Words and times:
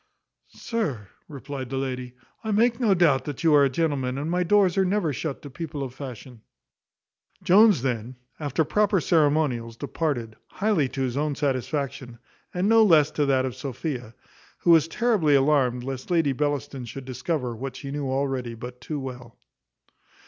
"Sir," 0.55 1.09
replied 1.27 1.69
the 1.69 1.77
lady, 1.77 2.15
"I 2.43 2.49
make 2.49 2.79
no 2.79 2.95
doubt 2.95 3.25
that 3.25 3.43
you 3.43 3.53
are 3.53 3.63
a 3.63 3.69
gentleman, 3.69 4.17
and 4.17 4.31
my 4.31 4.41
doors 4.41 4.75
are 4.75 4.83
never 4.83 5.13
shut 5.13 5.43
to 5.43 5.51
people 5.51 5.83
of 5.83 5.93
fashion." 5.93 6.41
Jones 7.43 7.83
then, 7.83 8.15
after 8.39 8.63
proper 8.65 8.99
ceremonials, 8.99 9.77
departed, 9.77 10.37
highly 10.47 10.89
to 10.89 11.01
his 11.01 11.17
own 11.17 11.35
satisfaction, 11.35 12.17
and 12.51 12.67
no 12.67 12.83
less 12.83 13.11
to 13.11 13.27
that 13.27 13.45
of 13.45 13.55
Sophia; 13.55 14.15
who 14.57 14.71
was 14.71 14.87
terribly 14.87 15.35
alarmed 15.35 15.83
lest 15.83 16.09
Lady 16.09 16.33
Bellaston 16.33 16.85
should 16.85 17.05
discover 17.05 17.55
what 17.55 17.75
she 17.75 17.91
knew 17.91 18.07
already 18.09 18.55
but 18.55 18.81
too 18.81 18.99
well. 18.99 19.37